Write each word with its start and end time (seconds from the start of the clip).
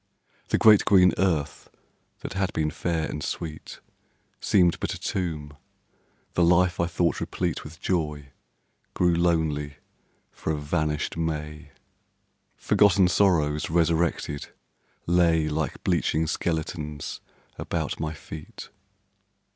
The 0.47 0.57
great 0.57 0.83
green 0.83 1.13
earth 1.19 1.69
that 2.21 2.33
had 2.33 2.51
been 2.53 2.71
fair 2.71 3.07
and 3.07 3.23
sweet, 3.23 3.79
Seemed 4.39 4.79
but 4.79 4.95
a 4.95 4.99
tomb; 4.99 5.55
the 6.33 6.43
life 6.43 6.79
I 6.79 6.87
thought 6.87 7.21
replete 7.21 7.63
With 7.63 7.79
joy, 7.79 8.31
grew 8.95 9.13
lonely 9.13 9.75
for 10.31 10.51
a 10.51 10.57
vanished 10.57 11.17
May. 11.17 11.69
Forgotten 12.55 13.09
sorrows 13.09 13.69
resurrected 13.69 14.47
lay 15.05 15.47
Like 15.47 15.83
bleaching 15.83 16.25
skeletons 16.25 17.21
about 17.59 17.99
my 17.99 18.15
feet. 18.15 18.69